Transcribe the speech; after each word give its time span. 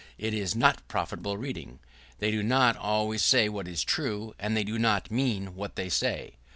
It 0.17 0.33
is 0.33 0.55
not 0.55 0.87
profitable 0.87 1.37
reading. 1.37 1.77
They 2.17 2.31
do 2.31 2.41
not 2.41 2.75
always 2.75 3.21
say 3.21 3.49
what 3.49 3.67
is 3.67 3.83
true; 3.83 4.33
and 4.39 4.57
they 4.57 4.63
do 4.63 4.79
not 4.79 5.09
always 5.11 5.11
mean 5.11 5.53
what 5.53 5.75
they 5.75 5.89
say. 5.89 6.37